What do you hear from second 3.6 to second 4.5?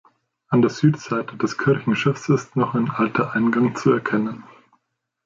zu erkennen.